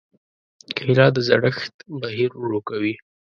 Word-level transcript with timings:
کېله 0.75 1.07
د 1.15 1.17
زړښت 1.27 1.75
بهیر 1.99 2.31
ورو 2.37 2.59
کوي. 2.69 2.93